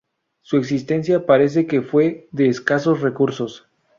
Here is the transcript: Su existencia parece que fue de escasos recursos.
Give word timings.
Su 0.41 0.57
existencia 0.57 1.27
parece 1.27 1.67
que 1.67 1.83
fue 1.83 2.27
de 2.31 2.47
escasos 2.49 3.01
recursos. 3.01 3.67